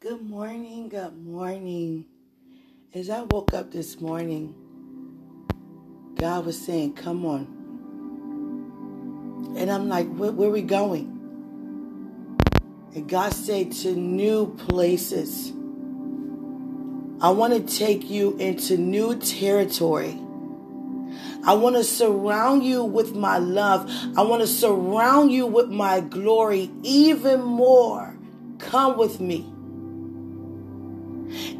[0.00, 2.04] Good morning, good morning.
[2.94, 4.54] As I woke up this morning,
[6.14, 7.48] God was saying, Come on.
[9.58, 11.08] And I'm like, Where, where are we going?
[12.94, 15.50] And God said, To new places.
[17.20, 20.16] I want to take you into new territory.
[21.44, 23.90] I want to surround you with my love.
[24.16, 28.16] I want to surround you with my glory even more.
[28.60, 29.54] Come with me.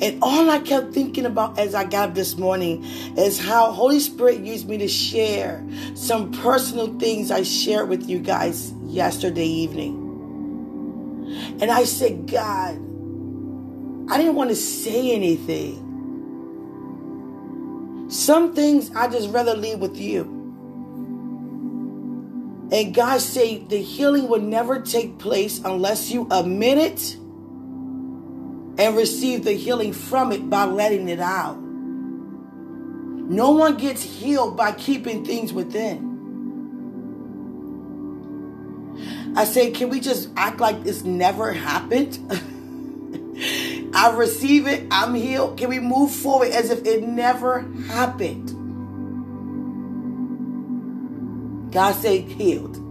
[0.00, 2.84] And all I kept thinking about as I got up this morning
[3.16, 8.20] is how Holy Spirit used me to share some personal things I shared with you
[8.20, 10.04] guys yesterday evening.
[11.60, 12.76] And I said, God,
[14.10, 15.84] I didn't want to say anything.
[18.08, 20.22] Some things I just rather leave with you.
[22.70, 27.16] And God said the healing will never take place unless you admit it
[28.78, 31.58] and receive the healing from it by letting it out.
[33.28, 36.06] No one gets healed by keeping things within.
[39.36, 42.18] I say, can we just act like this never happened?
[43.94, 45.58] I receive it, I'm healed.
[45.58, 48.54] Can we move forward as if it never happened?
[51.72, 52.87] God said, healed.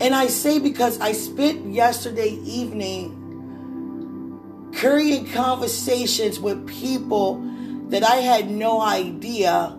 [0.00, 3.18] And I say because I spent yesterday evening
[4.74, 7.42] carrying conversations with people
[7.88, 9.76] that I had no idea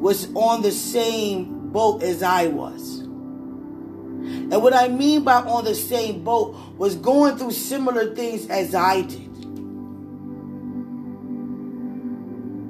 [0.00, 3.00] was on the same boat as I was.
[3.00, 8.74] And what I mean by on the same boat was going through similar things as
[8.74, 9.20] I did.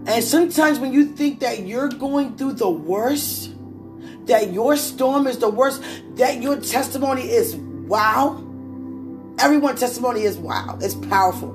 [0.07, 3.53] And sometimes when you think that you're going through the worst,
[4.27, 5.83] that your storm is the worst,
[6.17, 8.41] that your testimony is wow.
[9.39, 10.79] Everyone's testimony is wow.
[10.81, 11.53] It's powerful.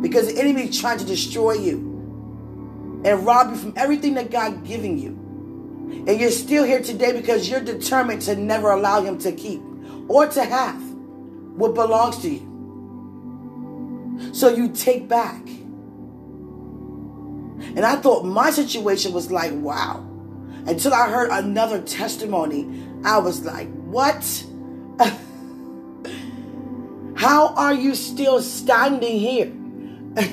[0.00, 1.90] Because the enemy is trying to destroy you
[3.04, 5.18] and rob you from everything that God giving you.
[6.06, 9.60] And you're still here today because you're determined to never allow him to keep
[10.08, 10.80] or to have
[11.56, 12.48] what belongs to you.
[14.32, 15.46] So you take back.
[17.74, 20.08] And I thought my situation was like, wow.
[20.66, 24.44] Until I heard another testimony, I was like, what?
[27.16, 29.52] How are you still standing here?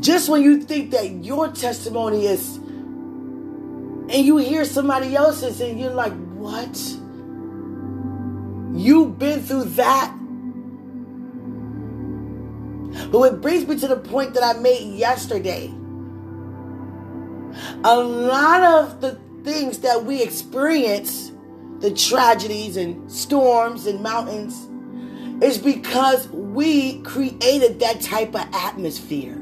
[0.00, 5.90] Just when you think that your testimony is, and you hear somebody else's, and you're
[5.90, 6.76] like, what?
[8.78, 10.14] You've been through that?
[13.10, 15.72] But it brings me to the point that I made yesterday.
[17.84, 21.32] A lot of the things that we experience,
[21.80, 24.68] the tragedies and storms and mountains,
[25.42, 29.36] is because we created that type of atmosphere.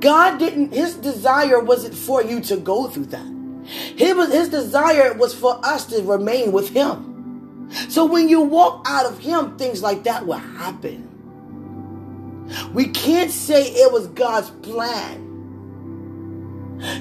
[0.00, 3.26] God didn't, his desire wasn't for you to go through that.
[3.96, 7.70] His, his desire was for us to remain with him.
[7.88, 11.10] So when you walk out of him, things like that will happen.
[12.74, 15.23] We can't say it was God's plan.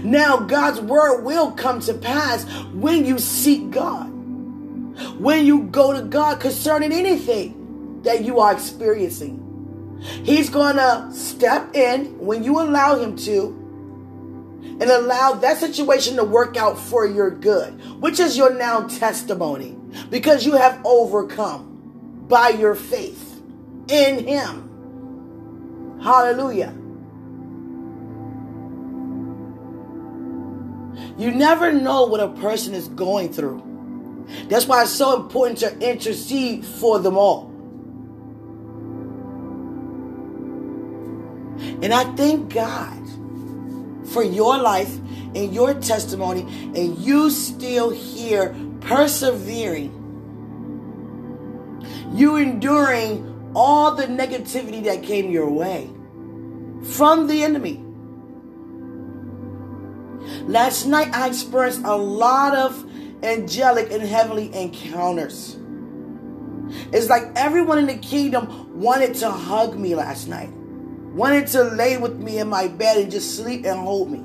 [0.03, 4.09] Now, God's word will come to pass when you seek God.
[5.19, 9.39] When you go to God concerning anything that you are experiencing.
[10.23, 13.59] He's going to step in when you allow him to
[14.63, 19.77] and allow that situation to work out for your good, which is your now testimony,
[20.09, 23.41] because you have overcome by your faith
[23.87, 25.99] in him.
[26.01, 26.73] Hallelujah.
[31.17, 33.61] You never know what a person is going through.
[34.47, 37.49] That's why it's so important to intercede for them all.
[41.81, 42.99] And I thank God
[44.09, 44.95] for your life
[45.35, 49.99] and your testimony, and you still here persevering.
[52.13, 55.89] You enduring all the negativity that came your way
[56.83, 57.82] from the enemy.
[60.47, 62.85] Last night I experienced a lot of
[63.23, 65.57] angelic and heavenly encounters.
[66.91, 70.49] It's like everyone in the kingdom wanted to hug me last night,
[71.13, 74.21] wanted to lay with me in my bed and just sleep and hold me.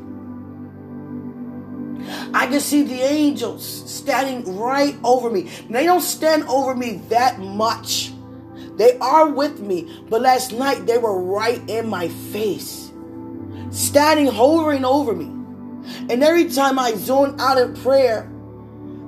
[2.35, 5.51] I can see the angels standing right over me.
[5.71, 8.13] They don't stand over me that much.
[8.77, 12.91] They are with me, but last night they were right in my face,
[13.71, 15.38] standing, hovering over me.
[16.09, 18.31] And every time I zone out in prayer,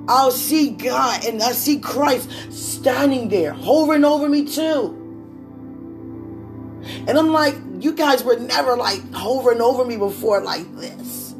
[0.07, 4.97] I'll see God and I see Christ standing there, hovering over me too.
[7.07, 11.35] And I'm like, you guys were never like hovering over me before like this.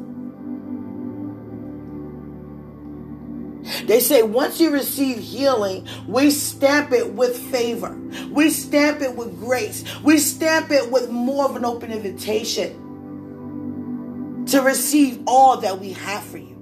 [3.84, 7.98] They say once you receive healing, we stamp it with favor.
[8.30, 9.84] We stamp it with grace.
[10.02, 12.91] We stamp it with more of an open invitation
[14.46, 16.52] to receive all that we have for you.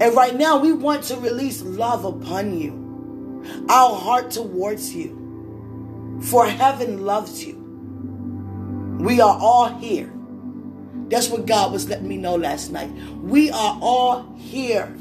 [0.00, 6.46] And right now, we want to release love upon you, our heart towards you, for
[6.46, 7.56] heaven loves you.
[9.00, 10.12] We are all here.
[11.08, 12.90] That's what God was letting me know last night.
[13.20, 14.94] We are all here.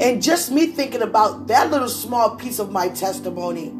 [0.00, 3.74] And just me thinking about that little small piece of my testimony,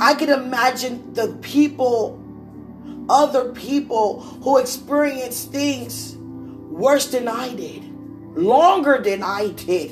[0.00, 2.20] I can imagine the people
[3.10, 7.84] other people who experienced things worse than I did,
[8.36, 9.90] longer than I did.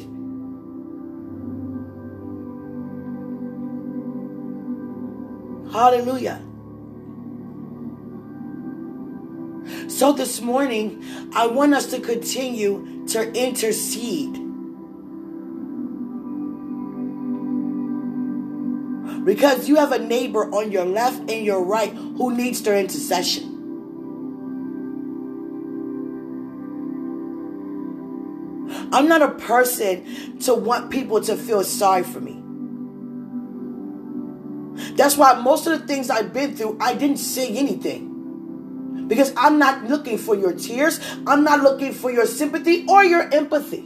[5.73, 6.43] Hallelujah.
[9.89, 11.05] So this morning,
[11.35, 14.48] I want us to continue to intercede.
[19.29, 23.45] Because you have a neighbor on your left and your right who needs their intercession.
[28.91, 32.41] I'm not a person to want people to feel sorry for me.
[34.95, 39.05] That's why most of the things I've been through, I didn't say anything.
[39.09, 41.01] Because I'm not looking for your tears.
[41.27, 43.85] I'm not looking for your sympathy or your empathy.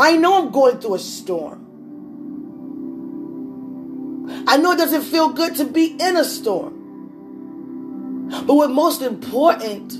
[0.00, 1.64] I know I'm going through a storm.
[4.46, 8.28] I know it doesn't feel good to be in a storm.
[8.46, 9.94] But what most important,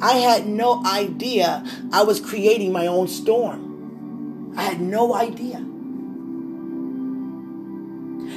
[0.00, 1.62] I had no idea
[1.92, 4.54] I was creating my own storm.
[4.56, 5.58] I had no idea.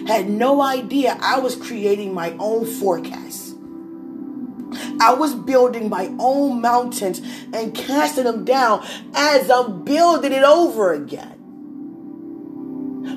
[0.08, 3.45] Had no idea I was creating my own forecast.
[5.00, 7.22] I was building my own mountains
[7.54, 11.32] and casting them down as I'm building it over again.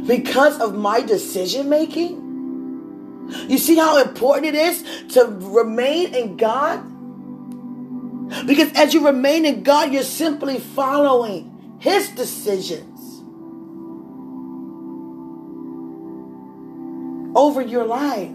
[0.06, 2.26] Because of my decision making.
[3.48, 4.82] You see how important it is
[5.14, 6.82] to remain in God?
[8.46, 12.98] Because as you remain in God, you're simply following His decisions
[17.34, 18.30] over your life,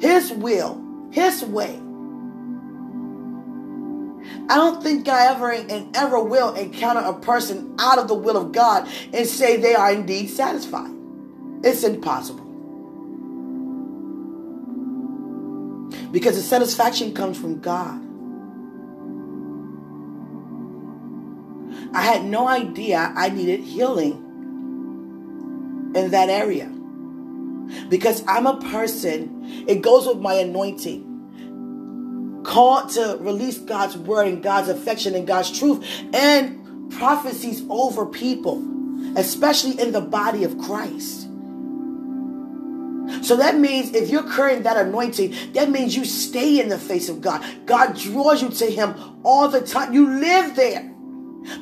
[0.00, 1.80] His will, His way.
[4.48, 8.36] I don't think I ever and ever will encounter a person out of the will
[8.36, 10.90] of God and say they are indeed satisfied.
[11.62, 12.46] It's impossible.
[16.10, 18.06] Because the satisfaction comes from God.
[21.94, 24.26] I had no idea I needed healing
[25.94, 26.66] in that area.
[27.88, 31.09] Because I'm a person, it goes with my anointing
[32.44, 38.62] called to release God's word and God's affection and God's truth and prophecies over people,
[39.16, 41.28] especially in the body of Christ.
[43.22, 47.08] So that means if you're carrying that anointing, that means you stay in the face
[47.08, 47.44] of God.
[47.66, 48.94] God draws you to Him
[49.24, 49.92] all the time.
[49.92, 50.86] You live there.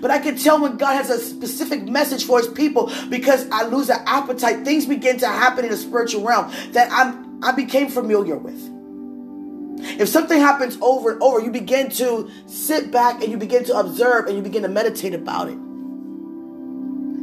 [0.00, 3.64] But I can tell when God has a specific message for His people because I
[3.66, 4.64] lose an appetite.
[4.64, 8.77] Things begin to happen in the spiritual realm that I'm I became familiar with.
[9.80, 13.78] If something happens over and over, you begin to sit back and you begin to
[13.78, 15.58] observe and you begin to meditate about it.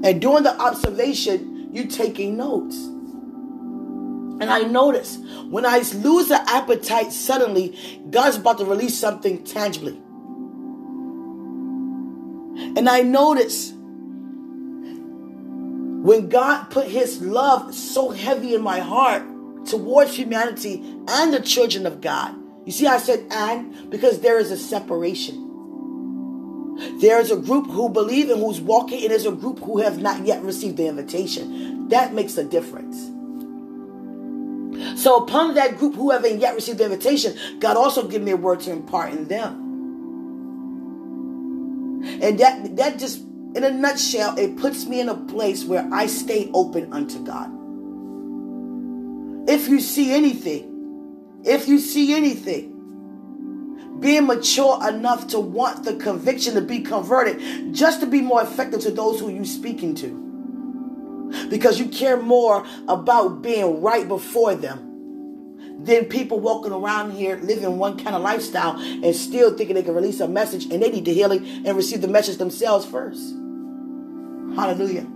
[0.06, 2.76] And during the observation, you're taking notes.
[2.76, 5.18] And I notice
[5.50, 7.78] when I lose the appetite suddenly,
[8.10, 9.98] God's about to release something tangibly.
[12.78, 13.72] And I notice
[16.06, 19.24] when God put his love so heavy in my heart
[19.66, 22.36] towards humanity and the children of God,
[22.66, 25.44] you see, I said and because there is a separation.
[27.00, 30.02] There is a group who believe and who's walking, and there's a group who have
[30.02, 31.88] not yet received the invitation.
[31.90, 33.12] That makes a difference.
[35.02, 38.38] So upon that group who haven't yet received the invitation, God also gave me a
[38.38, 39.62] word to impart in them.
[42.22, 43.20] And that that just
[43.56, 47.50] in a nutshell, it puts me in a place where I stay open unto God.
[49.50, 50.75] If you see anything,
[51.46, 52.72] if you see anything,
[54.00, 58.82] being mature enough to want the conviction to be converted just to be more effective
[58.82, 60.24] to those who you're speaking to.
[61.50, 67.78] Because you care more about being right before them than people walking around here living
[67.78, 71.06] one kind of lifestyle and still thinking they can release a message and they need
[71.06, 73.34] the healing and receive the message themselves first.
[74.56, 75.08] Hallelujah.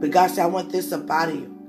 [0.00, 1.59] But God said, I want this up out of you.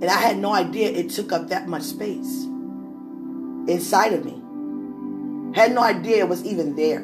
[0.00, 2.44] And I had no idea it took up that much space
[3.66, 4.40] inside of me.
[5.54, 7.00] Had no idea it was even there.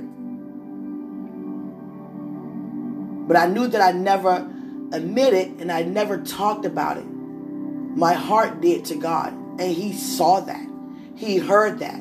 [3.27, 4.49] But I knew that I never
[4.93, 7.07] admitted and I never talked about it.
[7.07, 9.33] My heart did to God.
[9.33, 10.69] And He saw that.
[11.17, 12.01] He heard that.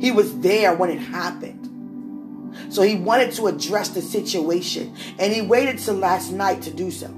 [0.00, 1.64] He was there when it happened.
[2.72, 4.94] So He wanted to address the situation.
[5.18, 7.17] And He waited till last night to do so.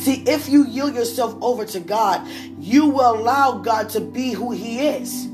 [0.00, 2.26] See, if you yield yourself over to God,
[2.58, 5.28] you will allow God to be who He is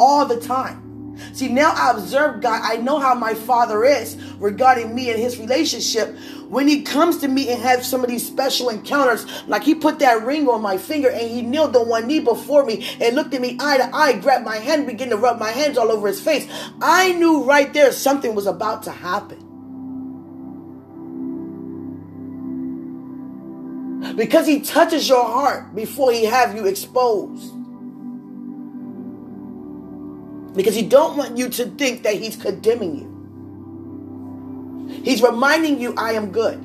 [0.00, 0.88] all the time.
[1.32, 2.62] See, now I observe God.
[2.64, 6.16] I know how my father is regarding me and his relationship.
[6.48, 9.98] When he comes to me and has some of these special encounters, like he put
[9.98, 13.34] that ring on my finger and he kneeled on one knee before me and looked
[13.34, 16.06] at me eye to eye, grabbed my hand, began to rub my hands all over
[16.06, 16.48] his face.
[16.80, 19.47] I knew right there something was about to happen.
[24.18, 27.54] Because he touches your heart before he have you exposed.
[30.56, 33.06] Because he don't want you to think that he's condemning you.
[35.04, 36.58] He's reminding you, I am good.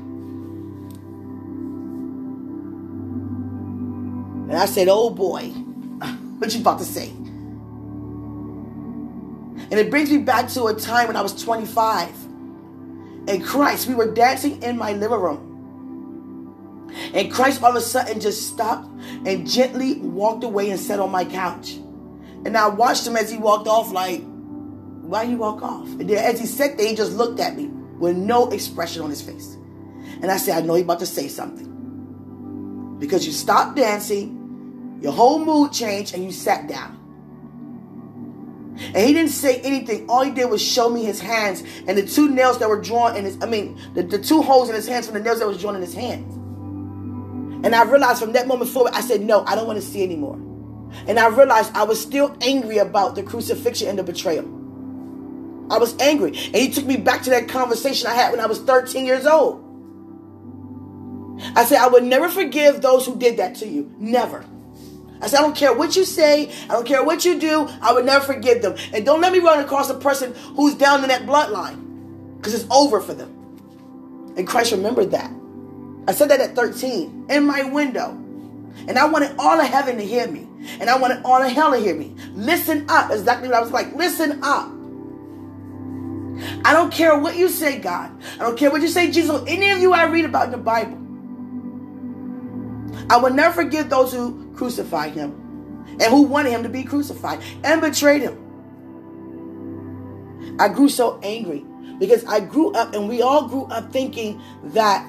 [4.50, 5.50] And I said, oh boy,
[6.40, 7.10] what you about to say?
[9.70, 12.10] And it brings me back to a time when I was 25.
[13.28, 15.53] And Christ, we were dancing in my living room.
[17.14, 18.88] And Christ all of a sudden just stopped
[19.26, 21.74] and gently walked away and sat on my couch.
[22.46, 24.22] And I watched him as he walked off, like,
[25.02, 25.88] why you walk off?
[25.88, 27.68] And then as he sat there, he just looked at me
[28.00, 29.56] with no expression on his face.
[30.22, 32.98] And I said, I know he's about to say something.
[33.00, 37.00] Because you stopped dancing, your whole mood changed, and you sat down.
[38.78, 40.10] And he didn't say anything.
[40.10, 43.16] All he did was show me his hands and the two nails that were drawn
[43.16, 45.48] in his, I mean, the, the two holes in his hands from the nails that
[45.48, 46.40] was drawn in his hands.
[47.64, 50.04] And I realized from that moment forward, I said, no, I don't want to see
[50.04, 50.36] anymore.
[51.08, 54.46] And I realized I was still angry about the crucifixion and the betrayal.
[55.72, 56.30] I was angry.
[56.30, 59.26] And he took me back to that conversation I had when I was 13 years
[59.26, 59.62] old.
[61.56, 63.92] I said, I would never forgive those who did that to you.
[63.98, 64.46] Never.
[65.22, 66.52] I said, I don't care what you say.
[66.64, 67.68] I don't care what you do.
[67.82, 68.76] I would never forgive them.
[68.94, 72.70] And don't let me run across a person who's down in that bloodline because it's
[72.70, 73.30] over for them.
[74.38, 75.32] And Christ remembered that.
[76.08, 78.12] I said that at 13 in my window.
[78.88, 80.48] And I wanted all of heaven to hear me.
[80.80, 82.16] And I wanted all of hell to hear me.
[82.34, 83.12] Listen up.
[83.12, 83.94] Exactly what I was like.
[83.94, 84.70] Listen up.
[86.66, 88.12] I don't care what you say, God.
[88.36, 89.42] I don't care what you say, Jesus.
[89.48, 91.00] Any of you I read about in the Bible.
[93.10, 95.32] I will never forgive those who crucified him
[95.88, 98.40] and who wanted him to be crucified and betrayed him.
[100.60, 101.66] I grew so angry
[102.00, 105.06] because I grew up and we all grew up thinking that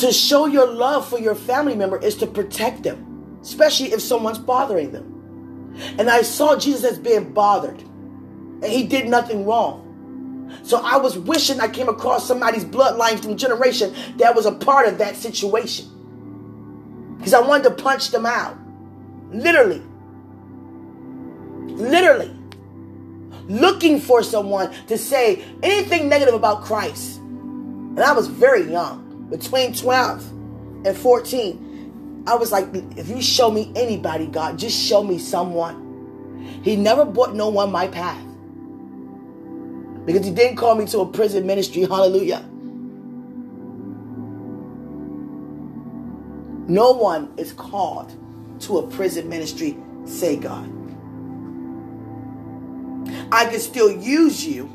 [0.00, 4.38] to show your love for your family member is to protect them, especially if someone's
[4.38, 5.74] bothering them.
[5.98, 10.58] And I saw Jesus as being bothered, and he did nothing wrong.
[10.62, 14.86] So I was wishing I came across somebody's bloodline from generation that was a part
[14.88, 15.86] of that situation.
[17.18, 18.56] Because I wanted to punch them out.
[19.30, 19.82] Literally.
[21.74, 22.36] Literally.
[23.48, 27.18] Looking for someone to say anything negative about Christ.
[27.18, 30.30] And I was very young between 12
[30.84, 36.60] and 14, I was like, if you show me anybody, God, just show me someone.
[36.62, 38.22] He never brought no one my path.
[40.04, 41.82] Because he didn't call me to a prison ministry.
[41.82, 42.44] Hallelujah.
[46.68, 48.12] No one is called
[48.62, 50.70] to a prison ministry, say God.
[53.32, 54.66] I can still use you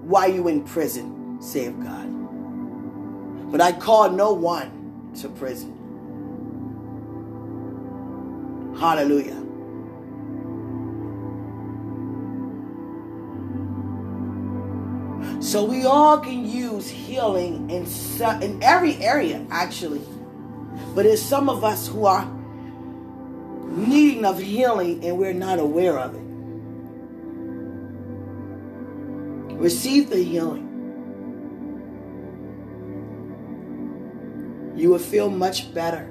[0.00, 2.07] while you're in prison, save God.
[3.50, 5.74] But I call no one to prison.
[8.78, 9.44] Hallelujah.
[15.40, 17.86] So we all can use healing in,
[18.42, 20.02] in every area, actually.
[20.94, 22.30] But there's some of us who are
[23.68, 26.22] needing of healing and we're not aware of it.
[29.54, 30.67] Receive the healing.
[34.78, 36.08] You will feel much better.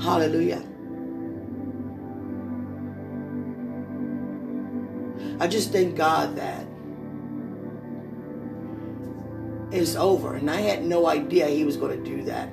[0.00, 0.64] Hallelujah.
[5.40, 6.66] I just thank God that
[9.70, 10.34] it's over.
[10.34, 12.48] And I had no idea he was going to do that.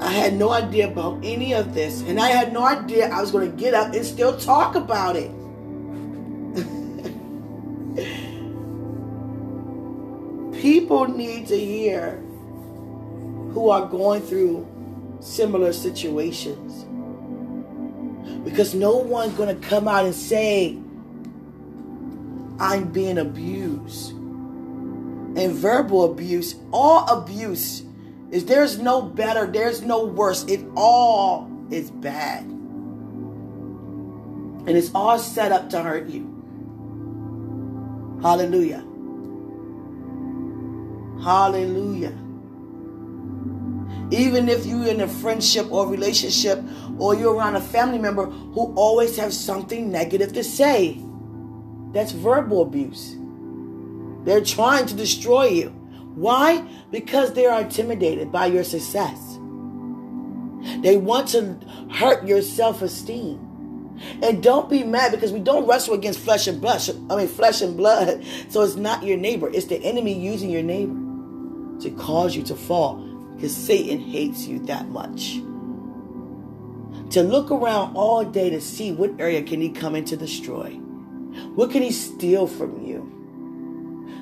[0.00, 2.02] I had no idea about any of this.
[2.02, 5.16] And I had no idea I was going to get up and still talk about
[5.16, 5.30] it.
[10.62, 12.12] People need to hear
[13.52, 14.64] who are going through
[15.18, 16.84] similar situations.
[18.44, 20.78] Because no one's going to come out and say,
[22.60, 24.12] I'm being abused.
[24.12, 27.82] And verbal abuse, all abuse
[28.30, 30.44] is there's no better, there's no worse.
[30.44, 32.44] It all is bad.
[34.64, 36.28] And it's all set up to hurt you.
[38.22, 38.86] Hallelujah.
[41.22, 42.12] Hallelujah.
[44.10, 46.60] Even if you're in a friendship or relationship
[46.98, 51.00] or you're around a family member who always has something negative to say,
[51.92, 53.16] that's verbal abuse.
[54.24, 55.68] They're trying to destroy you.
[56.14, 56.66] Why?
[56.90, 59.38] Because they are intimidated by your success.
[60.80, 61.56] They want to
[61.92, 63.48] hurt your self esteem.
[64.22, 66.82] And don't be mad because we don't wrestle against flesh and blood.
[67.08, 68.24] I mean, flesh and blood.
[68.48, 71.11] So it's not your neighbor, it's the enemy using your neighbor
[71.82, 72.96] to cause you to fall
[73.34, 75.40] because Satan hates you that much.
[77.12, 80.70] To look around all day to see what area can he come in to destroy.
[81.54, 83.08] What can he steal from you?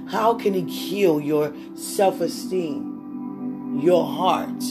[0.08, 4.62] How can he kill your self-esteem, your heart,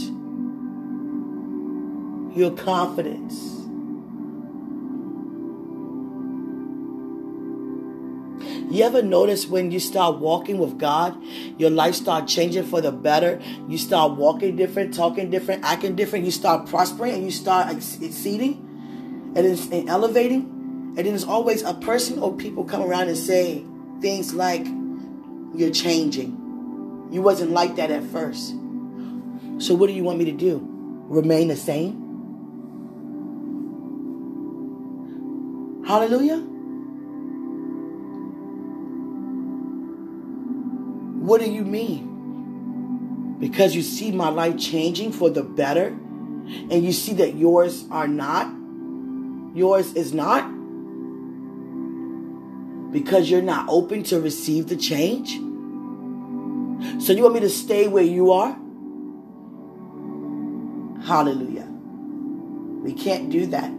[2.35, 3.58] your confidence?
[8.69, 11.17] You ever notice when you start walking with God,
[11.57, 13.41] your life start changing for the better?
[13.67, 16.25] You start walking different, talking different, acting different.
[16.25, 20.41] You start prospering and you start exceeding and, and elevating.
[20.41, 23.65] And then there's always a person or people come around and say
[24.01, 24.67] things like,
[25.55, 27.07] "You're changing.
[27.11, 28.49] You wasn't like that at first.
[29.57, 30.61] So what do you want me to do?
[31.07, 32.05] Remain the same?"
[35.87, 36.45] Hallelujah.
[41.29, 43.37] What do you mean?
[43.37, 48.07] Because you see my life changing for the better, and you see that yours are
[48.07, 48.51] not,
[49.53, 50.41] yours is not,
[52.91, 55.33] because you're not open to receive the change.
[56.99, 58.57] So you want me to stay where you are?
[61.05, 61.67] Hallelujah.
[62.81, 63.71] We can't do that.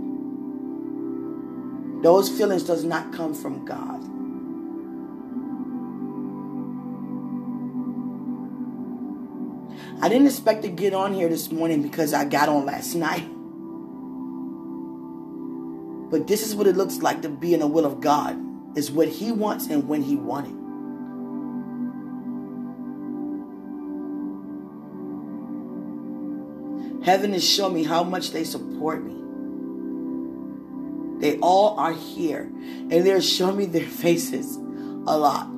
[2.05, 4.20] Those feelings does not come from God.
[10.03, 13.29] I didn't expect to get on here this morning because I got on last night.
[16.11, 18.39] But this is what it looks like to be in the will of God.
[18.77, 20.57] Is what he wants and when he wanted.
[27.05, 29.17] Heaven has shown me how much they support me.
[31.21, 32.43] They all are here.
[32.43, 35.50] And they're showing me their faces a lot.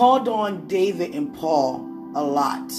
[0.00, 2.72] Called on David and Paul a lot.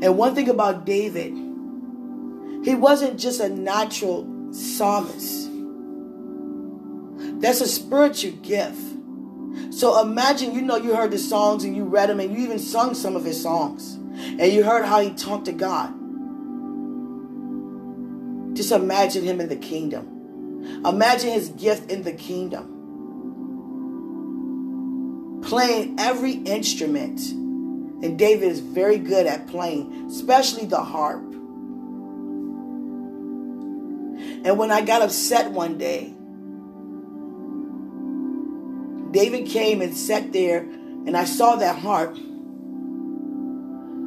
[0.00, 1.32] And one thing about David,
[2.64, 5.50] he wasn't just a natural psalmist.
[7.40, 8.78] That's a spiritual gift.
[9.70, 12.60] So imagine, you know, you heard the songs and you read them and you even
[12.60, 13.94] sung some of his songs.
[13.94, 15.92] And you heard how he talked to God.
[18.54, 20.84] Just imagine him in the kingdom.
[20.86, 22.75] Imagine his gift in the kingdom
[25.46, 27.20] playing every instrument.
[27.30, 31.22] And David is very good at playing, especially the harp.
[34.44, 36.12] And when I got upset one day,
[39.12, 42.16] David came and sat there, and I saw that harp.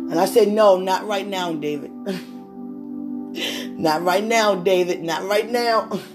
[0.09, 1.91] And I said, No, not right now, David.
[3.79, 5.01] not right now, David.
[5.01, 5.99] Not right now.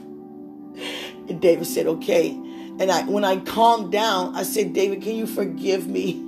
[1.26, 2.38] And David said, Okay.
[2.80, 6.22] And I, when I calmed down, I said, David, can you forgive me?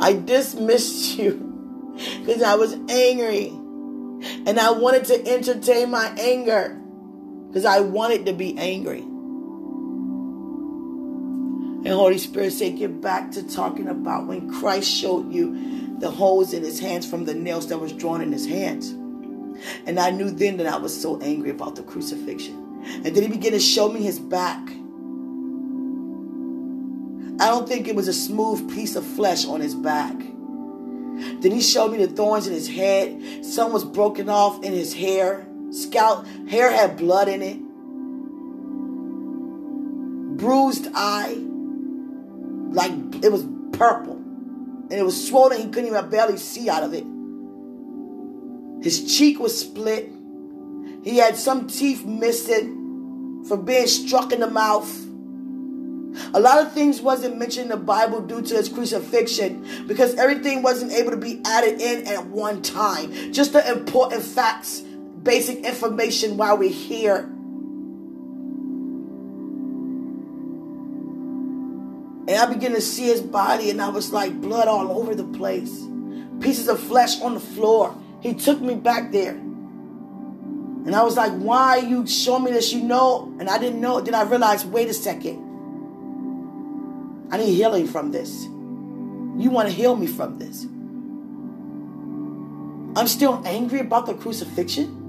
[0.00, 1.42] I dismissed you
[2.20, 3.48] because I was angry.
[4.46, 6.80] And I wanted to entertain my anger
[7.48, 9.00] because I wanted to be angry.
[11.86, 16.52] And Holy Spirit said, get back to talking about when Christ showed you the holes
[16.52, 18.90] in his hands from the nails that was drawn in his hands.
[19.86, 22.82] And I knew then that I was so angry about the crucifixion.
[23.04, 24.58] And then he began to show me his back.
[27.38, 30.16] I don't think it was a smooth piece of flesh on his back.
[30.16, 33.44] Then he showed me the thorns in his head.
[33.44, 35.46] Some was broken off in his hair.
[35.70, 37.58] Scalp hair had blood in it.
[40.38, 41.36] Bruised eye.
[42.70, 42.92] Like
[43.24, 44.16] it was purple.
[44.16, 45.58] And it was swollen.
[45.58, 47.04] He couldn't even barely see out of it.
[48.82, 50.12] His cheek was split.
[51.02, 55.05] He had some teeth missing from being struck in the mouth.
[56.34, 60.62] A lot of things wasn't mentioned in the Bible due to his crucifixion because everything
[60.62, 63.32] wasn't able to be added in at one time.
[63.32, 64.80] Just the important facts,
[65.22, 67.30] basic information while we're here.
[72.28, 75.22] And I began to see his body, and I was like blood all over the
[75.24, 75.86] place,
[76.40, 77.96] pieces of flesh on the floor.
[78.20, 79.34] He took me back there.
[80.86, 82.72] And I was like, why you show me this?
[82.72, 84.00] You know, and I didn't know.
[84.00, 85.45] Then I realized, wait a second.
[87.30, 88.44] I need healing from this.
[88.44, 90.64] You want to heal me from this.
[92.98, 95.02] I'm still angry about the crucifixion.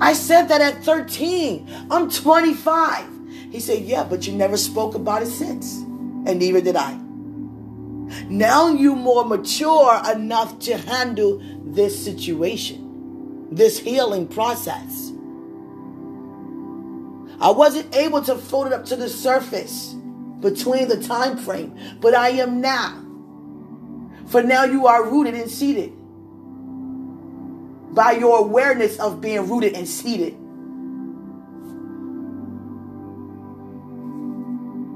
[0.00, 1.86] I said that at 13.
[1.90, 3.06] I'm 25.
[3.50, 5.78] He said, Yeah, but you never spoke about it since.
[6.26, 6.98] And neither did I.
[8.28, 15.09] Now you more mature enough to handle this situation, this healing process.
[17.40, 19.94] I wasn't able to float it up to the surface
[20.40, 23.02] between the time frame, but I am now.
[24.26, 25.92] For now you are rooted and seated
[27.94, 30.36] by your awareness of being rooted and seated.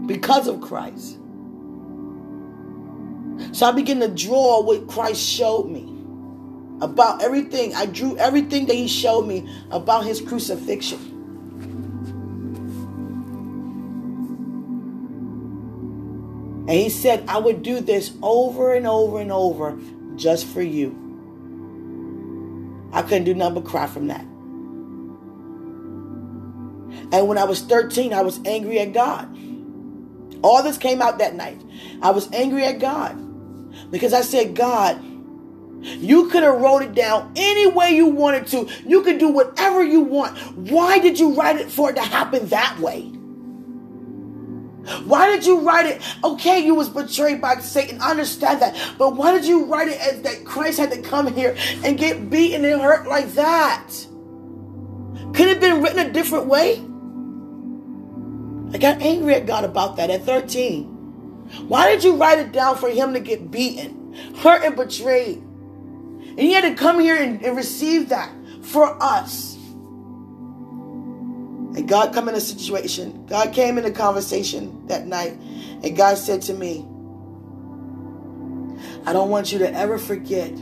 [0.06, 1.18] Because of Christ.
[3.52, 5.90] So I began to draw what Christ showed me
[6.80, 7.74] about everything.
[7.74, 11.13] I drew everything that He showed me about His crucifixion.
[16.66, 19.78] And He said, I would do this over and over and over
[20.16, 21.00] just for you.
[22.92, 24.24] I couldn't do nothing but cry from that.
[27.12, 29.36] And when I was 13, I was angry at God.
[30.42, 31.60] All this came out that night.
[32.02, 33.16] I was angry at God
[33.90, 35.02] because I said, God,
[35.84, 38.68] you could have wrote it down any way you wanted to.
[38.86, 40.36] You could do whatever you want.
[40.56, 43.10] Why did you write it for it to happen that way?
[45.04, 46.02] Why did you write it?
[46.22, 48.00] Okay, you was betrayed by Satan.
[48.00, 48.76] I understand that.
[48.98, 52.30] But why did you write it as that Christ had to come here and get
[52.30, 53.90] beaten and hurt like that?
[55.34, 56.84] Could it have been written a different way?
[58.72, 60.84] I got angry at God about that at 13.
[61.68, 65.38] Why did you write it down for him to get beaten, hurt, and betrayed?
[65.38, 69.53] And he had to come here and, and receive that for us.
[71.74, 73.26] And God come in a situation.
[73.26, 75.32] God came in a conversation that night.
[75.32, 76.86] And God said to me,
[79.06, 80.54] I don't want you to ever forget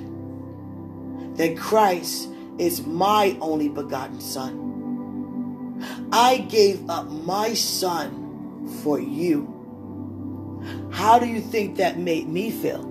[1.36, 4.62] that Christ is my only begotten Son.
[6.12, 9.48] I gave up my son for you.
[10.92, 12.82] How do you think that made me feel?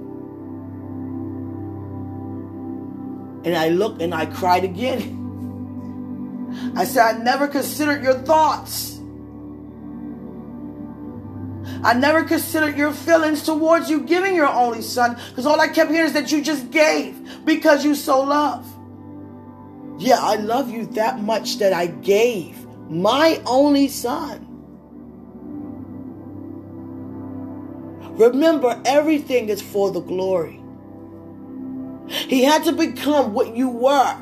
[3.44, 5.18] And I looked and I cried again.
[6.76, 9.00] I said, I never considered your thoughts.
[11.84, 15.90] I never considered your feelings towards you giving your only son because all I kept
[15.90, 18.68] hearing is that you just gave because you so love.
[19.98, 24.48] Yeah, I love you that much that I gave my only son.
[28.18, 30.60] Remember, everything is for the glory.
[32.08, 34.18] He had to become what you were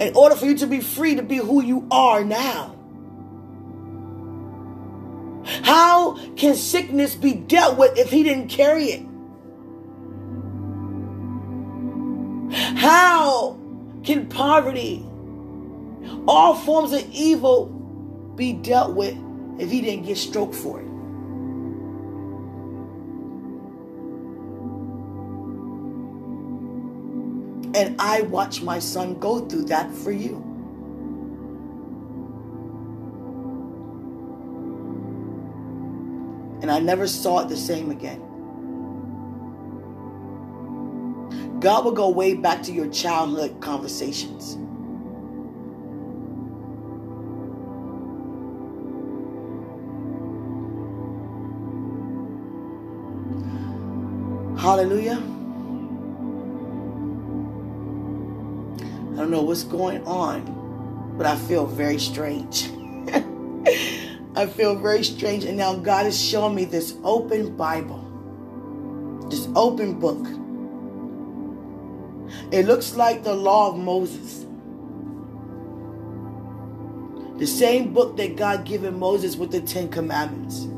[0.00, 2.76] in order for you to be free to be who you are now.
[5.44, 9.06] How can sickness be dealt with if he didn't carry it?
[12.76, 13.58] How
[14.04, 15.04] can poverty,
[16.28, 17.66] all forms of evil,
[18.36, 19.16] be dealt with
[19.58, 20.91] if he didn't get stroked for it?
[27.74, 30.36] And I watched my son go through that for you.
[36.62, 38.22] And I never saw it the same again.
[41.60, 44.58] God will go way back to your childhood conversations.
[54.60, 55.31] Hallelujah.
[59.12, 62.70] I don't know what's going on, but I feel very strange.
[64.34, 65.44] I feel very strange.
[65.44, 70.26] And now God is showing me this open Bible, this open book.
[72.50, 74.46] It looks like the law of Moses.
[77.38, 80.68] The same book that God given Moses with the Ten Commandments.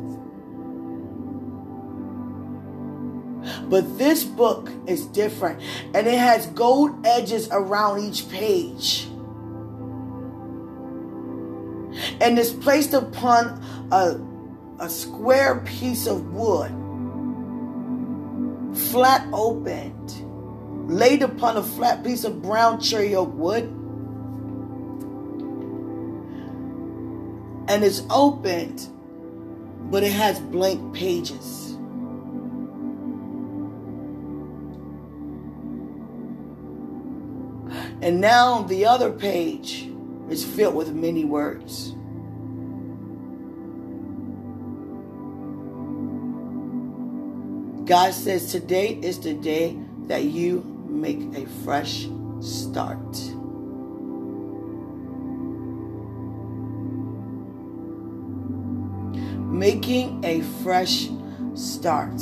[3.69, 5.61] But this book is different
[5.95, 9.09] and it has gold edges around each page.
[12.21, 14.21] And it's placed upon a,
[14.83, 16.71] a square piece of wood,
[18.91, 23.65] flat opened, laid upon a flat piece of brown cherry oak wood.
[27.67, 28.89] And it's opened,
[29.91, 31.74] but it has blank pages.
[38.05, 39.89] And now the other page
[40.29, 41.93] is filled with many words.
[47.89, 52.07] God says today is the day that you make a fresh
[52.41, 53.01] start.
[59.51, 61.09] Making a fresh
[61.55, 62.21] start.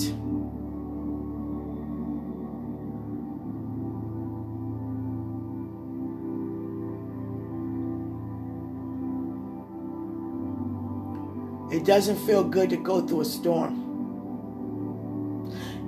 [11.82, 13.80] It doesn't feel good to go through a storm.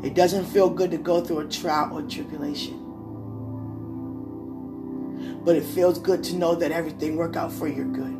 [0.02, 2.80] It doesn't feel good to go through a trial or tribulation.
[5.44, 8.18] But it feels good to know that everything worked out for your good.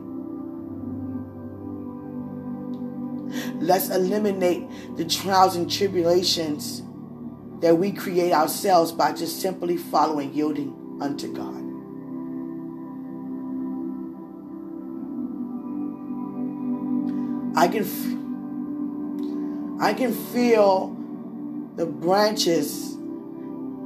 [3.61, 6.85] Let's eliminate the trials and tribulations
[7.59, 11.64] that we create ourselves by just simply following, yielding unto God.
[17.57, 17.85] I can
[19.81, 20.97] I can feel
[21.77, 22.97] the branches.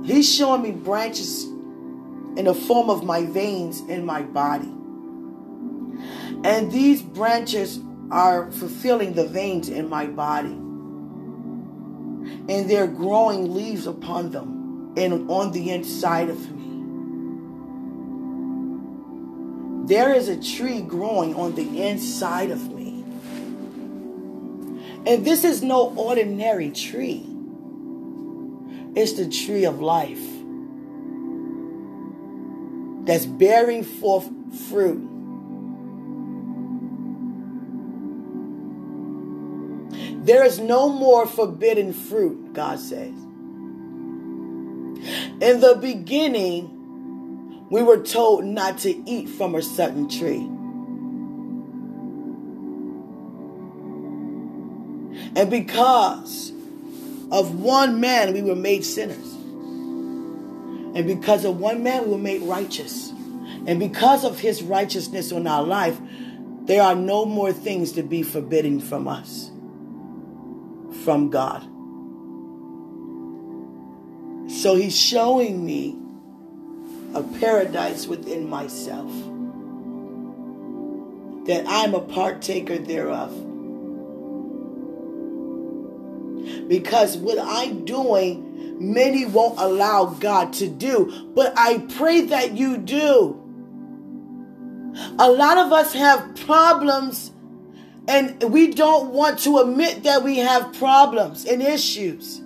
[0.05, 4.73] He's showing me branches in the form of my veins in my body.
[6.45, 10.57] And these branches are fulfilling the veins in my body.
[12.49, 16.65] And they're growing leaves upon them and on the inside of me.
[19.87, 22.78] There is a tree growing on the inside of me.
[25.07, 27.25] And this is no ordinary tree,
[28.95, 30.21] it's the tree of life
[33.07, 34.29] that's bearing forth
[34.69, 35.09] fruit.
[40.25, 43.15] There is no more forbidden fruit, God says.
[45.41, 50.47] In the beginning, we were told not to eat from a certain tree.
[55.39, 56.51] And because
[57.31, 59.35] of one man, we were made sinners.
[60.97, 63.11] And because of one man, we were made righteous.
[63.65, 65.97] And because of his righteousness on our life,
[66.63, 69.53] there are no more things to be forbidden from us,
[71.05, 71.63] from God.
[74.51, 75.97] So he's showing me
[77.15, 79.13] a paradise within myself,
[81.47, 83.45] that I'm a partaker thereof.
[86.69, 91.31] Because what I'm doing, many won't allow God to do.
[91.35, 93.45] But I pray that you do.
[95.19, 97.33] A lot of us have problems
[98.09, 102.41] and we don't want to admit that we have problems and issues.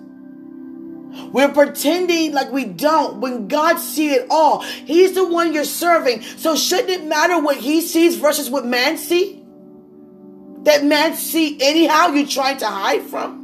[1.31, 4.61] We're pretending like we don't when God sees it all.
[4.61, 6.21] He's the one you're serving.
[6.23, 9.41] So shouldn't it matter what he sees versus what man see?
[10.63, 13.42] That man see anyhow you're trying to hide from?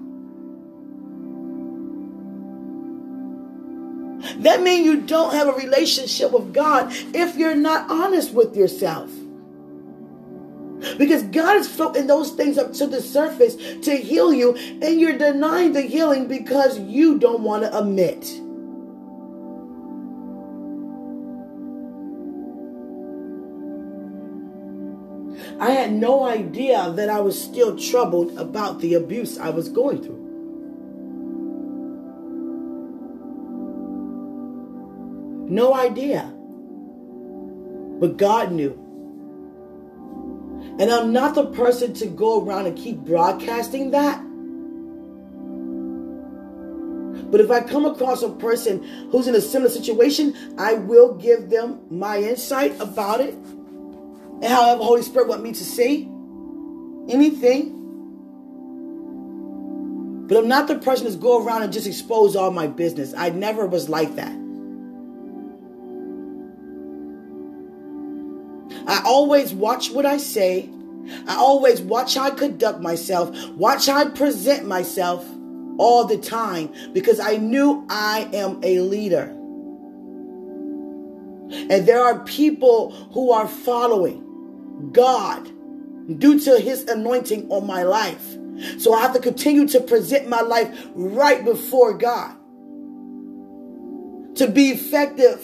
[4.38, 9.12] That means you don't have a relationship with God if you're not honest with yourself.
[10.98, 15.18] Because God is floating those things up to the surface to heal you, and you're
[15.18, 18.40] denying the healing because you don't want to admit.
[25.60, 30.02] I had no idea that I was still troubled about the abuse I was going
[30.02, 30.29] through.
[35.50, 36.34] No idea.
[38.00, 38.72] But God knew.
[40.80, 44.24] And I'm not the person to go around and keep broadcasting that.
[47.32, 51.50] But if I come across a person who's in a similar situation, I will give
[51.50, 53.34] them my insight about it
[54.42, 56.08] and however Holy Spirit want me to say.
[57.10, 57.76] anything.
[60.28, 63.14] But I'm not the person that's go around and just expose all my business.
[63.18, 64.49] I never was like that.
[68.90, 70.68] I always watch what I say.
[71.28, 75.24] I always watch how I conduct myself, watch how I present myself
[75.78, 79.36] all the time because I knew I am a leader.
[81.52, 85.46] And there are people who are following God
[86.20, 88.38] due to his anointing on my life.
[88.80, 92.36] So I have to continue to present my life right before God
[94.36, 95.44] to be effective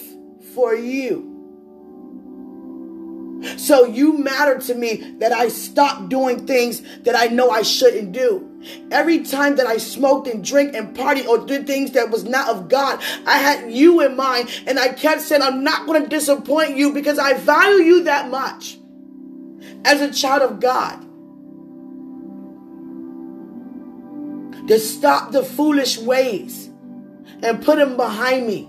[0.53, 1.34] for you.
[3.57, 8.11] So you matter to me that I stop doing things that I know I shouldn't
[8.11, 8.51] do.
[8.91, 12.49] Every time that I smoked and drank and party or did things that was not
[12.49, 16.09] of God, I had you in mind and I kept saying, I'm not going to
[16.09, 18.77] disappoint you because I value you that much
[19.83, 21.01] as a child of God.
[24.67, 26.67] To stop the foolish ways
[27.43, 28.67] and put them behind me.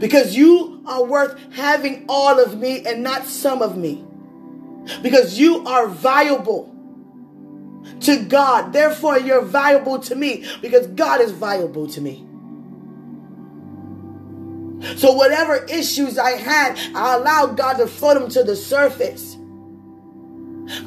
[0.00, 4.04] Because you are worth having all of me and not some of me.
[5.02, 6.72] Because you are valuable
[8.00, 8.72] to God.
[8.72, 12.26] Therefore, you're valuable to me because God is valuable to me.
[14.96, 19.36] So, whatever issues I had, I allowed God to float them to the surface.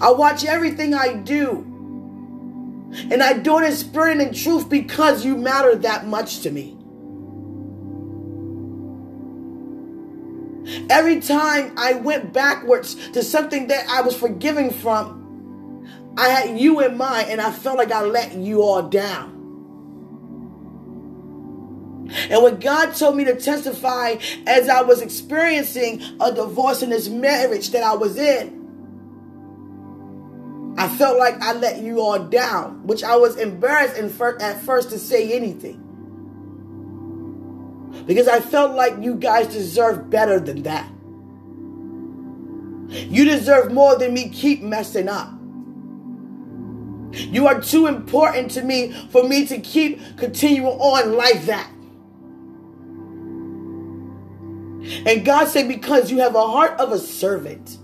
[0.02, 1.66] I watch everything I do.
[3.12, 6.52] And I do it in spirit and in truth because you matter that much to
[6.52, 6.79] me.
[10.90, 15.86] Every time I went backwards to something that I was forgiving from,
[16.18, 19.36] I had you in mind and I felt like I let you all down.
[22.30, 24.16] And when God told me to testify
[24.48, 28.60] as I was experiencing a divorce in this marriage that I was in,
[30.78, 33.96] I felt like I let you all down, which I was embarrassed
[34.42, 35.89] at first to say anything.
[38.10, 40.90] Because I felt like you guys deserve better than that.
[42.90, 45.32] You deserve more than me keep messing up.
[47.12, 51.70] You are too important to me for me to keep continuing on like that.
[55.06, 57.78] And God said, because you have a heart of a servant,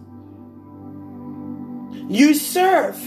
[2.09, 2.97] you serve.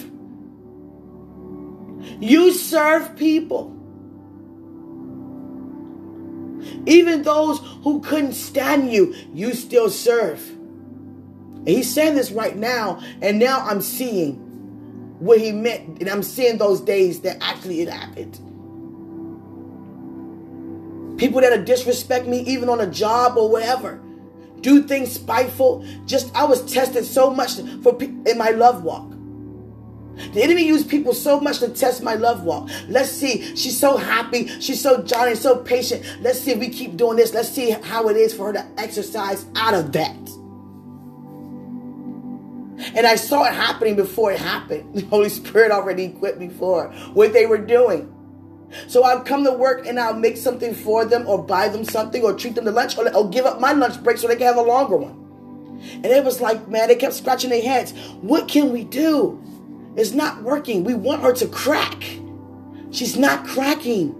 [2.20, 3.77] You serve people.
[6.88, 10.48] Even those who couldn't stand you, you still serve.
[10.48, 14.36] And he's saying this right now, and now I'm seeing
[15.18, 18.38] what he meant, and I'm seeing those days that actually it happened.
[21.18, 24.00] People that are disrespect me, even on a job or whatever,
[24.62, 25.84] do things spiteful.
[26.06, 29.12] Just I was tested so much for in my love walk.
[30.32, 32.68] The enemy used people so much to test my love walk.
[32.88, 33.54] Let's see.
[33.56, 34.48] She's so happy.
[34.60, 36.04] She's so jolly, so patient.
[36.20, 37.34] Let's see if we keep doing this.
[37.34, 40.16] Let's see how it is for her to exercise out of that.
[42.94, 44.94] And I saw it happening before it happened.
[44.94, 48.14] The Holy Spirit already equipped me for what they were doing.
[48.86, 52.22] So I'll come to work and I'll make something for them or buy them something
[52.22, 54.46] or treat them to lunch or, or give up my lunch break so they can
[54.46, 55.28] have a longer one.
[55.92, 57.92] And it was like, man, they kept scratching their heads.
[58.20, 59.42] What can we do?
[59.96, 60.84] It's not working.
[60.84, 62.02] We want her to crack.
[62.90, 64.14] She's not cracking.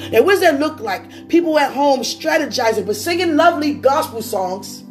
[0.00, 1.28] And what does that look like?
[1.28, 4.84] People at home strategizing, but singing lovely gospel songs,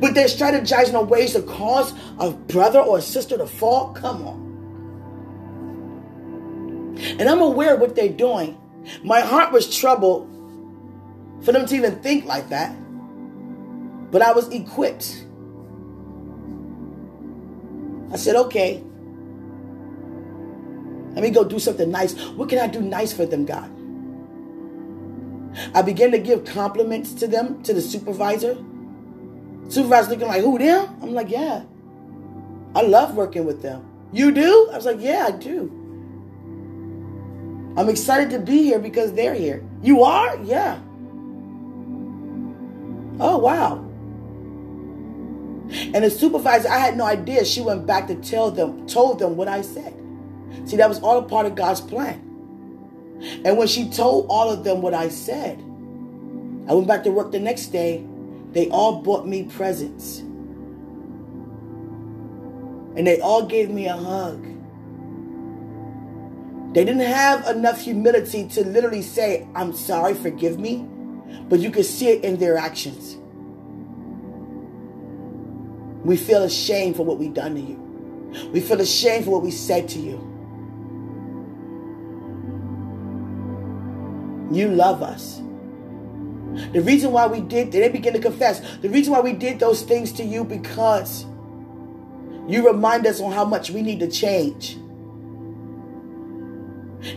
[0.00, 3.92] but they're strategizing on ways to cause a brother or a sister to fall?
[3.94, 4.48] Come on.
[6.98, 8.58] And I'm aware of what they're doing.
[9.04, 10.28] My heart was troubled
[11.42, 12.76] for them to even think like that.
[14.10, 15.24] But I was equipped.
[18.12, 18.82] I said, okay.
[21.12, 22.14] Let me go do something nice.
[22.30, 23.70] What can I do nice for them, God?
[25.74, 28.56] I began to give compliments to them, to the supervisor.
[29.68, 30.96] Supervisor looking like, who, them?
[31.02, 31.64] I'm like, yeah.
[32.74, 33.84] I love working with them.
[34.12, 34.68] You do?
[34.72, 35.72] I was like, yeah, I do.
[37.76, 39.64] I'm excited to be here because they're here.
[39.82, 40.36] You are?
[40.44, 40.80] Yeah.
[43.20, 43.87] Oh, wow.
[45.70, 47.44] And the supervisor, I had no idea.
[47.44, 49.94] She went back to tell them, told them what I said.
[50.64, 52.24] See, that was all a part of God's plan.
[53.44, 55.58] And when she told all of them what I said,
[56.68, 58.04] I went back to work the next day.
[58.52, 60.20] They all bought me presents.
[62.96, 64.42] And they all gave me a hug.
[66.72, 70.86] They didn't have enough humility to literally say, I'm sorry, forgive me.
[71.48, 73.17] But you could see it in their actions.
[76.08, 77.76] We feel ashamed for what we've done to you.
[78.50, 80.16] We feel ashamed for what we said to you.
[84.50, 85.42] You love us.
[86.72, 88.78] The reason why we did, they begin to confess.
[88.78, 91.26] The reason why we did those things to you because
[92.46, 94.78] you remind us on how much we need to change.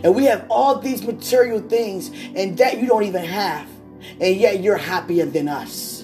[0.04, 3.66] And we have all these material things and that you don't even have.
[4.20, 6.01] And yet you're happier than us.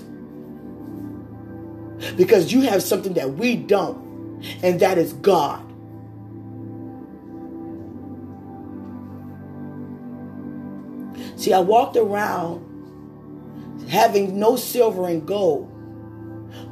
[2.18, 5.64] Because you have something that we don't, and that is God.
[11.36, 12.64] See, I walked around
[13.88, 15.72] having no silver and gold,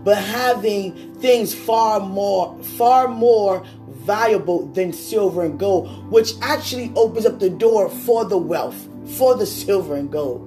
[0.03, 7.25] but having things far more, far more valuable than silver and gold, which actually opens
[7.25, 10.43] up the door for the wealth, for the silver and gold.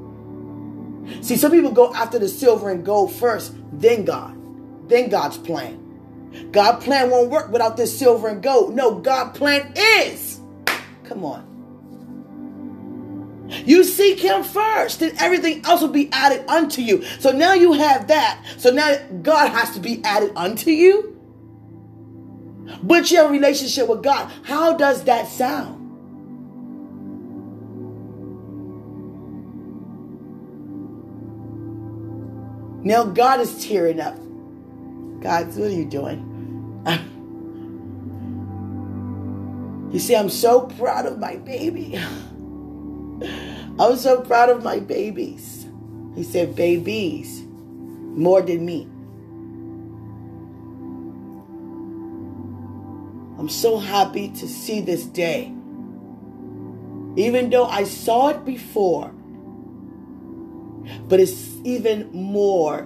[1.22, 4.36] See, some people go after the silver and gold first, then God,
[4.90, 6.50] then God's plan.
[6.52, 8.76] God plan won't work without this silver and gold.
[8.76, 10.40] No, God plan is.
[11.06, 11.50] Come on.
[13.50, 17.04] You seek him first, then everything else will be added unto you.
[17.20, 18.46] So now you have that.
[18.58, 21.16] So now God has to be added unto you.
[22.84, 24.32] But your relationship with God.
[24.44, 25.78] How does that sound?
[32.86, 34.16] Now God is tearing up.
[35.22, 36.26] God, what are you doing?
[39.92, 41.98] you see, I'm so proud of my baby.
[43.80, 45.68] I'm so proud of my babies.
[46.16, 48.88] He said, babies, more than me.
[53.40, 55.54] I'm so happy to see this day.
[57.16, 59.12] Even though I saw it before,
[61.08, 62.86] but it's even more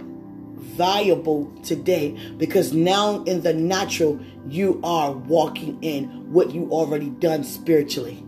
[0.75, 7.43] valuable today because now in the natural, you are walking in what you already done
[7.43, 8.23] spiritually.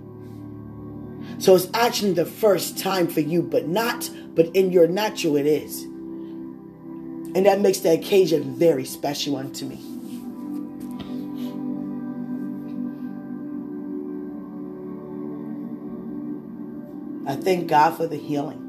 [1.39, 5.45] So it's actually the first time for you, but not, but in your natural it
[5.45, 5.83] is.
[5.83, 9.75] And that makes the occasion very special unto me.
[17.27, 18.64] I thank God for the healing.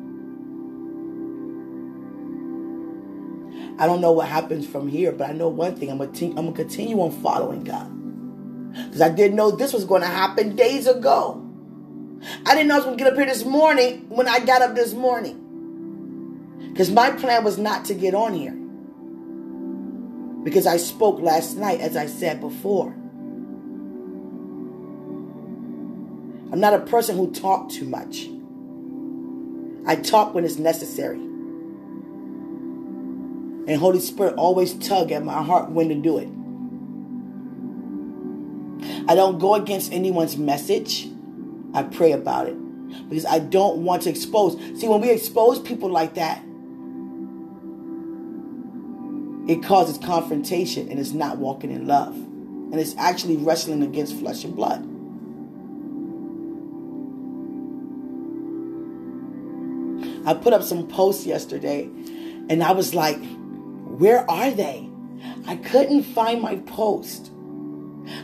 [3.79, 5.91] I don't know what happens from here, but I know one thing.
[5.91, 7.93] I'm going to, continue on following God.
[8.73, 11.43] Because I didn't know this was going to happen days ago.
[12.47, 14.63] I didn't know I was going to get up here this morning when I got
[14.63, 15.43] up this morning.
[16.73, 18.55] Because my plan was not to get on here.
[20.43, 22.95] Because I spoke last night, as I said before.
[26.53, 28.29] I'm not a person who talk too much.
[29.87, 31.21] I talk when it's necessary.
[33.67, 36.29] And Holy Spirit always tug at my heart when to do it.
[39.09, 41.09] I don't go against anyone's message.
[41.75, 42.57] I pray about it
[43.09, 44.57] because I don't want to expose.
[44.79, 46.43] See, when we expose people like that,
[49.49, 52.15] it causes confrontation and it's not walking in love.
[52.15, 54.85] And it's actually wrestling against flesh and blood.
[60.27, 61.85] I put up some posts yesterday
[62.49, 63.21] and I was like,
[63.99, 64.89] where are they?
[65.47, 67.31] I couldn't find my post.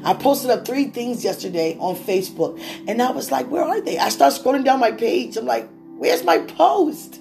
[0.05, 3.99] I posted up three things yesterday on Facebook, and I was like, where are they?
[3.99, 5.37] I start scrolling down my page.
[5.37, 7.21] I'm like, where's my post?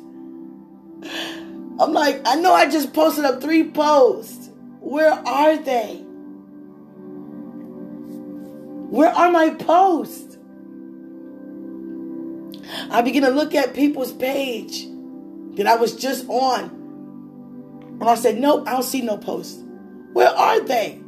[1.79, 4.49] I'm like, I know I just posted up three posts.
[4.81, 6.03] Where are they?
[8.89, 10.37] Where are my posts?
[12.89, 14.87] I begin to look at people's page
[15.55, 16.80] that I was just on.
[18.01, 19.63] And I said, nope, I don't see no posts.
[20.11, 21.01] Where are they?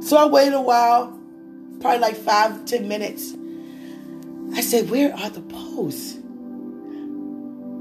[0.00, 1.18] So I waited a while,
[1.80, 3.34] probably like five, ten minutes.
[4.54, 6.18] I said, Where are the posts?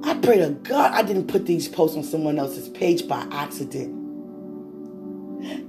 [0.06, 3.91] I pray to God I didn't put these posts on someone else's page by accident.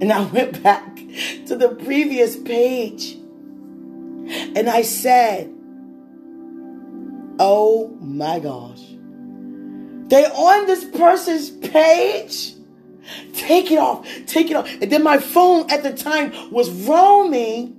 [0.01, 0.95] And I went back
[1.47, 5.53] to the previous page and I said,
[7.37, 8.94] Oh my gosh.
[10.07, 12.53] They on this person's page?
[13.33, 14.07] Take it off.
[14.25, 14.69] Take it off.
[14.81, 17.77] And then my phone at the time was roaming.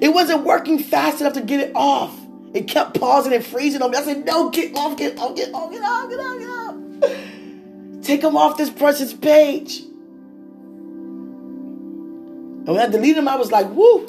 [0.00, 2.18] It wasn't working fast enough to get it off.
[2.54, 3.98] It kept pausing and freezing on me.
[3.98, 6.74] I said, no, get off, get off, get off, get off, get off, get off.
[8.02, 9.80] Take them off this person's page.
[12.68, 14.06] And when I deleted them, I was like, woo.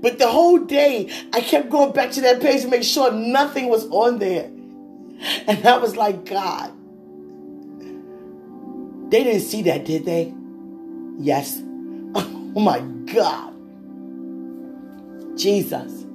[0.00, 3.68] But the whole day, I kept going back to that page to make sure nothing
[3.68, 4.50] was on there.
[5.48, 6.72] And I was like, God,
[9.10, 10.34] They didn't see that, did they?
[11.18, 11.62] Yes.
[12.56, 13.54] Oh my God.
[15.38, 16.06] Jesus.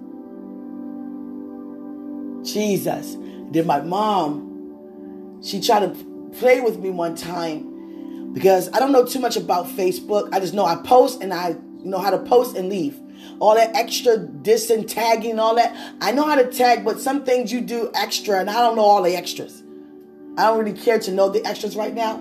[2.43, 3.15] Jesus.
[3.51, 9.05] Then my mom, she tried to play with me one time because I don't know
[9.05, 10.33] too much about Facebook.
[10.33, 12.99] I just know I post and I know how to post and leave.
[13.39, 15.75] All that extra dis and tagging all that.
[16.01, 18.83] I know how to tag, but some things you do extra and I don't know
[18.83, 19.63] all the extras.
[20.37, 22.17] I don't really care to know the extras right now.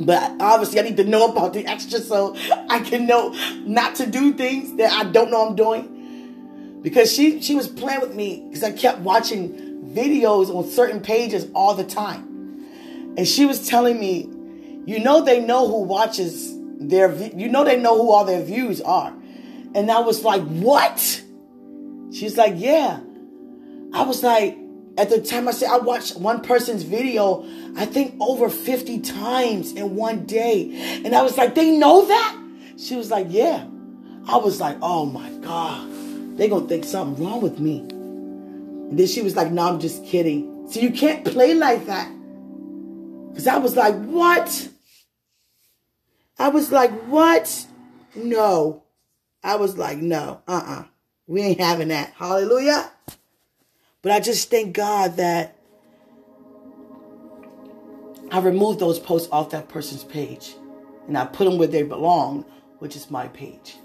[0.00, 2.36] But obviously, I need to know about the extras so
[2.68, 3.30] I can know
[3.64, 6.80] not to do things that I don't know I'm doing.
[6.82, 11.46] Because she she was playing with me because I kept watching videos on certain pages
[11.54, 12.26] all the time.
[13.16, 14.30] And she was telling me,
[14.86, 18.80] you know, they know who watches their, you know, they know who all their views
[18.80, 19.12] are.
[19.74, 21.22] And I was like, what?
[22.12, 23.00] She's like, yeah.
[23.92, 24.58] I was like,
[24.98, 27.44] at the time I said I watched one person's video,
[27.76, 31.00] I think over 50 times in one day.
[31.04, 32.36] And I was like, they know that?
[32.76, 33.66] She was like, yeah.
[34.26, 37.80] I was like, oh my God, they gonna think something wrong with me.
[37.80, 40.68] And then she was like, no, I'm just kidding.
[40.68, 42.10] So you can't play like that.
[43.28, 44.68] Because I was like, what?
[46.38, 47.66] I was like, what?
[48.14, 48.82] No.
[49.42, 50.84] I was like, no, uh-uh.
[51.26, 52.12] We ain't having that.
[52.16, 52.90] Hallelujah.
[54.02, 55.56] But I just thank God that
[58.30, 60.54] I removed those posts off that person's page
[61.06, 62.44] and I put them where they belong,
[62.78, 63.76] which is my page.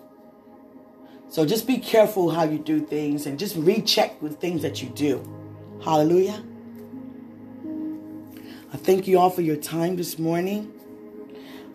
[1.28, 4.90] So just be careful how you do things and just recheck with things that you
[4.90, 5.22] do.
[5.84, 6.42] Hallelujah.
[8.72, 10.72] I thank you all for your time this morning.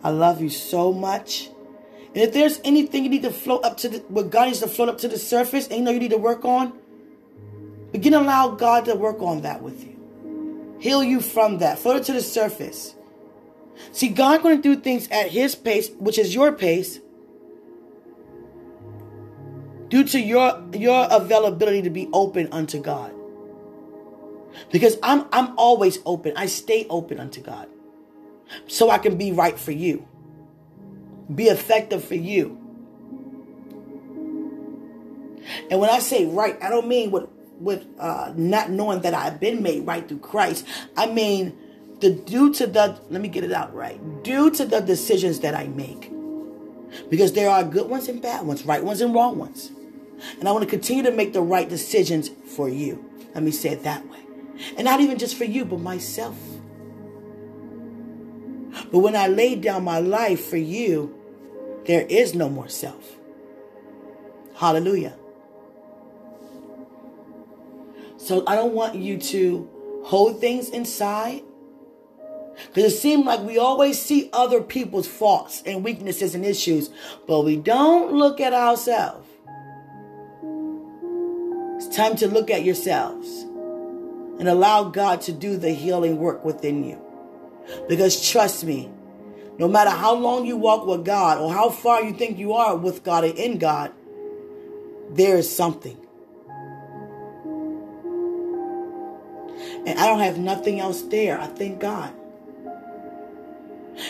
[0.03, 1.50] I love you so much.
[2.13, 4.67] And if there's anything you need to float up to the, what God needs to
[4.67, 6.73] float up to the surface and you know you need to work on,
[7.91, 10.77] Begin to allow God to work on that with you.
[10.79, 11.77] Heal you from that.
[11.77, 12.95] Float it to the surface.
[13.91, 16.99] See, God going to do things at His pace, which is your pace,
[19.89, 23.13] due to your your availability to be open unto God.
[24.71, 26.33] Because I'm I'm always open.
[26.37, 27.67] I stay open unto God.
[28.67, 30.07] So I can be right for you.
[31.33, 32.57] Be effective for you.
[35.69, 37.29] And when I say right, I don't mean what
[37.59, 40.65] with uh, not knowing that I've been made right through Christ.
[40.97, 41.57] I mean,
[41.99, 44.23] the due to the let me get it out right.
[44.23, 46.11] Due to the decisions that I make,
[47.09, 49.71] because there are good ones and bad ones, right ones and wrong ones,
[50.39, 53.05] and I want to continue to make the right decisions for you.
[53.35, 54.19] Let me say it that way,
[54.75, 56.37] and not even just for you, but myself.
[58.91, 61.20] But when I laid down my life for you,
[61.85, 63.17] there is no more self.
[64.55, 65.15] Hallelujah.
[68.17, 69.69] So I don't want you to
[70.03, 71.41] hold things inside.
[72.67, 76.91] Because it seems like we always see other people's faults and weaknesses and issues,
[77.27, 79.27] but we don't look at ourselves.
[81.77, 83.27] It's time to look at yourselves
[84.39, 87.01] and allow God to do the healing work within you.
[87.89, 88.91] Because trust me,
[89.61, 92.75] no matter how long you walk with God or how far you think you are
[92.75, 93.91] with God and in God,
[95.11, 95.95] there is something.
[99.85, 101.39] And I don't have nothing else there.
[101.39, 102.11] I thank God.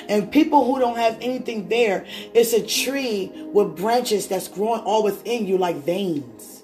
[0.08, 5.04] And people who don't have anything there, it's a tree with branches that's growing all
[5.04, 6.64] within you like veins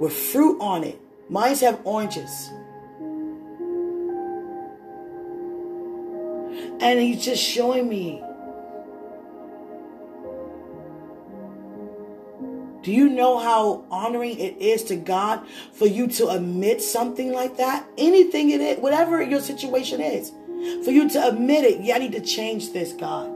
[0.00, 1.00] with fruit on it.
[1.30, 2.50] Mines have oranges.
[6.80, 8.22] And he's just showing me
[12.88, 17.58] Do you know how honoring it is to God for you to admit something like
[17.58, 17.84] that?
[17.98, 20.30] Anything it is, whatever your situation is,
[20.84, 23.30] for you to admit it, yeah, I need to change this, God.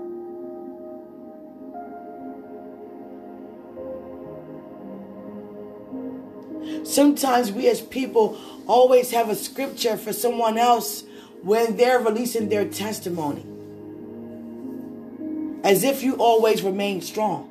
[6.86, 11.05] Sometimes we as people always have a scripture for someone else
[11.43, 13.45] when they're releasing their testimony.
[15.64, 17.49] As if you always remain strong.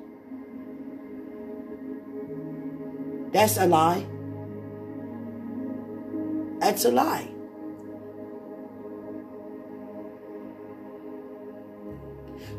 [3.32, 4.06] That's a lie.
[6.60, 7.28] That's a lie.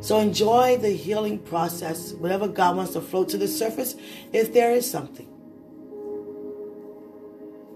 [0.00, 3.94] So enjoy the healing process, whatever God wants to float to the surface,
[4.32, 5.28] if there is something.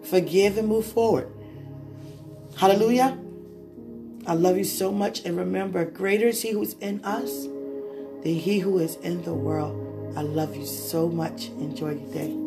[0.03, 1.33] Forgive and move forward.
[2.57, 3.19] Hallelujah.
[4.27, 5.25] I love you so much.
[5.25, 9.35] And remember, greater is He who is in us than He who is in the
[9.35, 10.15] world.
[10.17, 11.49] I love you so much.
[11.49, 12.46] Enjoy your day.